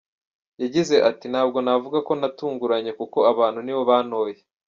[0.61, 4.39] Yagize ati ‘‘Ntabwo navuga ko natunguranye kuko abantu nibo bantoye.